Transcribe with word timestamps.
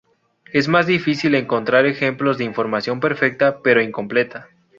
Es 0.51 0.67
más 0.67 0.87
difícil 0.87 1.35
encontrar 1.35 1.85
ejemplos 1.85 2.39
de 2.39 2.43
información 2.43 2.99
perfecta 2.99 3.59
pero 3.61 3.83
incompleta. 3.83 4.49